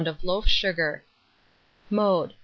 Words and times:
of 0.07 0.23
loaf 0.23 0.47
sugar. 0.47 1.03
Mode. 1.91 2.33